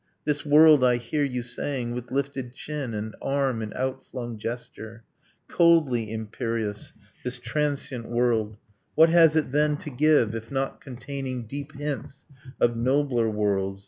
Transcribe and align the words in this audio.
This 0.25 0.43
world, 0.43 0.83
I 0.83 0.95
hear 0.95 1.23
you 1.23 1.43
saying, 1.43 1.91
With 1.91 2.09
lifted 2.09 2.55
chin, 2.55 2.95
and 2.95 3.15
arm 3.21 3.61
in 3.61 3.71
outflung 3.75 4.39
gesture, 4.39 5.03
Coldly 5.47 6.11
imperious, 6.11 6.91
this 7.23 7.37
transient 7.37 8.09
world, 8.09 8.57
What 8.95 9.09
has 9.09 9.35
it 9.35 9.51
then 9.51 9.77
to 9.77 9.91
give, 9.91 10.33
if 10.33 10.49
not 10.51 10.81
containing 10.81 11.45
Deep 11.45 11.73
hints 11.73 12.25
of 12.59 12.75
nobler 12.75 13.29
worlds? 13.29 13.79